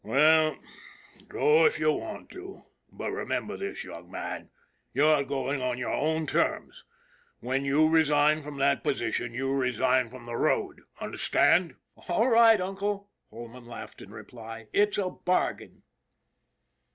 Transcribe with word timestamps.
"Well, 0.03 0.57
go 1.27 1.67
if 1.67 1.79
you 1.79 1.91
want 1.91 2.31
to, 2.31 2.63
but 2.91 3.11
remember 3.11 3.55
this, 3.55 3.83
young 3.83 4.09
man, 4.09 4.49
you're 4.95 5.23
going 5.23 5.61
on 5.61 5.77
your 5.77 5.93
own 5.93 6.25
terms. 6.25 6.85
When 7.39 7.65
you 7.65 7.87
resign 7.87 8.41
from 8.41 8.57
that 8.57 8.83
posi 8.83 9.13
tion, 9.13 9.35
you 9.35 9.53
resign 9.53 10.09
from 10.09 10.25
the 10.25 10.37
road, 10.37 10.81
understand!" 10.99 11.75
RAFFERTY'S 11.97 12.09
RULE 12.09 12.15
3 12.15 12.15
i" 12.15 12.17
All 12.17 12.29
right, 12.29 12.59
uncle/' 12.59 13.09
Holman 13.29 13.65
laughed 13.65 14.01
in 14.01 14.09
reply." 14.09 14.65
It's 14.73 14.97
a 14.97 15.11
bargain." 15.11 15.83